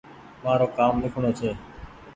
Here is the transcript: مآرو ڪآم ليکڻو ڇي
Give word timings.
مآرو 0.43 0.67
ڪآم 0.77 0.93
ليکڻو 1.03 1.29
ڇي 1.37 1.49